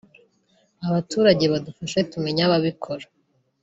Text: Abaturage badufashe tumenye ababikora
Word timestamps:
Abaturage 0.87 1.43
badufashe 1.53 1.99
tumenye 2.11 2.41
ababikora 2.47 3.05